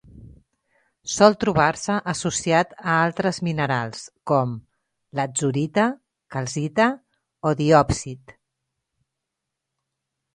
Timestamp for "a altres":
2.93-3.39